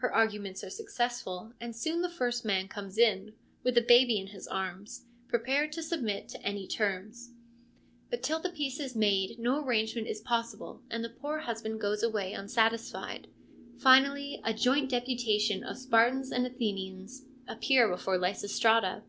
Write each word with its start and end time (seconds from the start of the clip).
Her 0.00 0.14
arguments 0.14 0.62
are 0.62 0.68
successful, 0.68 1.54
and 1.58 1.74
soon 1.74 2.02
the 2.02 2.10
first 2.10 2.44
man 2.44 2.68
comes 2.68 2.98
in, 2.98 3.32
with 3.64 3.78
a 3.78 3.80
baby 3.80 4.18
in 4.18 4.26
his 4.26 4.46
arms, 4.46 5.06
prepared 5.28 5.72
to 5.72 5.82
submit 5.82 6.28
to 6.28 6.42
any 6.42 6.66
terms. 6.68 7.32
But 8.10 8.22
till 8.22 8.38
the 8.38 8.50
peace 8.50 8.78
is 8.78 8.94
made, 8.94 9.38
no 9.38 9.64
arrangement 9.64 10.08
is 10.08 10.20
possible 10.20 10.82
and 10.90 11.02
the 11.02 11.08
poor 11.08 11.38
husband 11.38 11.80
goes 11.80 12.02
away 12.02 12.34
unsatisfied. 12.34 13.28
Finally, 13.78 14.42
a 14.44 14.52
joint 14.52 14.90
deputation 14.90 15.64
of 15.64 15.78
Spartans 15.78 16.32
and 16.32 16.46
Athenians 16.46 17.24
appear 17.48 17.88
before 17.88 18.18
Lysistrata. 18.18 19.04